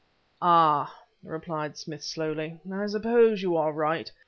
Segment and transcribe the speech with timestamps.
[0.41, 4.11] "Ah," replied Smith slowly; "I suppose you are right.